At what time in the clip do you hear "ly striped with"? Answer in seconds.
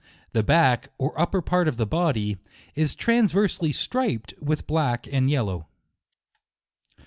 3.61-4.65